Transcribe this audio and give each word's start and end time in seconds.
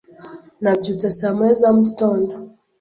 Nabyutse 0.61 1.07
saa 1.17 1.35
moya 1.35 1.53
za 1.59 1.67
mu 1.75 1.81
gitondo. 1.87 2.31